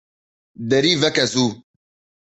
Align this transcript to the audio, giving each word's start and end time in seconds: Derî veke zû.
Derî 0.69 0.93
veke 1.01 1.25
zû. 1.33 1.47